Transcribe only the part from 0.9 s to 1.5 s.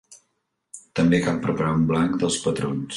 També cal